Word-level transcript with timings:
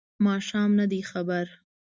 ماښام 0.25 0.69
نه 0.79 0.85
دی 0.91 1.01
خبر 1.11 1.45